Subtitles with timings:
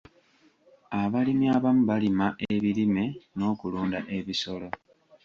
[1.01, 3.05] Abalimi abamu balima ebirime
[3.37, 4.67] n'okulunda ebisolo.